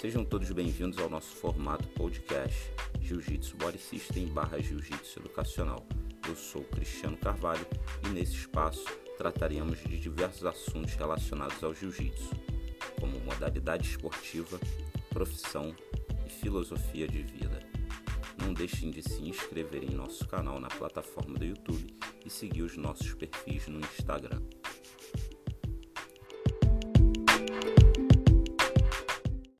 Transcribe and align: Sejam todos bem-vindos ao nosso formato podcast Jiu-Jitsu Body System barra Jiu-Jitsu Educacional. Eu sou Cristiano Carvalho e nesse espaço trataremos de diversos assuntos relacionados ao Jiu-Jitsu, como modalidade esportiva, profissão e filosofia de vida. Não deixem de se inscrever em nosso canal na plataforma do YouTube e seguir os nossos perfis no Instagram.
Sejam 0.00 0.24
todos 0.24 0.52
bem-vindos 0.52 0.96
ao 1.00 1.10
nosso 1.10 1.34
formato 1.34 1.88
podcast 1.88 2.70
Jiu-Jitsu 3.00 3.56
Body 3.56 3.78
System 3.78 4.28
barra 4.28 4.60
Jiu-Jitsu 4.60 5.18
Educacional. 5.18 5.84
Eu 6.28 6.36
sou 6.36 6.62
Cristiano 6.62 7.16
Carvalho 7.16 7.66
e 8.06 8.08
nesse 8.10 8.34
espaço 8.34 8.84
trataremos 9.16 9.80
de 9.80 9.98
diversos 9.98 10.46
assuntos 10.46 10.94
relacionados 10.94 11.64
ao 11.64 11.74
Jiu-Jitsu, 11.74 12.30
como 13.00 13.18
modalidade 13.18 13.88
esportiva, 13.88 14.60
profissão 15.10 15.74
e 16.24 16.30
filosofia 16.30 17.08
de 17.08 17.24
vida. 17.24 17.58
Não 18.40 18.54
deixem 18.54 18.92
de 18.92 19.02
se 19.02 19.20
inscrever 19.20 19.82
em 19.82 19.96
nosso 19.96 20.28
canal 20.28 20.60
na 20.60 20.68
plataforma 20.68 21.36
do 21.36 21.44
YouTube 21.44 21.92
e 22.24 22.30
seguir 22.30 22.62
os 22.62 22.76
nossos 22.76 23.14
perfis 23.14 23.66
no 23.66 23.80
Instagram. 23.80 24.40